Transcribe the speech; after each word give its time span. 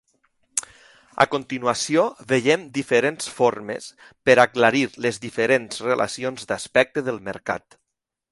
A 1.25 1.25
continuació 1.33 2.05
veiem 2.31 2.63
diferents 2.77 3.29
formes, 3.41 3.89
per 4.29 4.37
aclarir 4.45 4.83
les 5.07 5.21
diferents 5.29 5.83
relacions 5.91 6.51
d'aspecte 6.53 7.05
del 7.11 7.21
mercat. 7.31 7.79